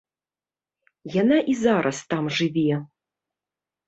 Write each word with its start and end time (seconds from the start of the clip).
Яна 1.21 1.37
і 1.53 1.57
зараз 1.65 1.97
там 2.13 2.23
жыве. 2.39 2.65